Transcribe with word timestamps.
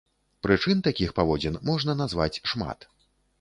Прычын 0.45 0.79
такіх 0.87 1.13
паводзін 1.19 1.59
можна 1.71 1.97
назваць 2.01 2.33
шмат. 2.55 2.89